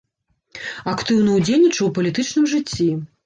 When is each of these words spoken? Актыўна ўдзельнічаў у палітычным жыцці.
Актыўна 0.93 1.35
ўдзельнічаў 1.37 1.85
у 1.87 1.91
палітычным 1.97 2.51
жыцці. 2.57 2.89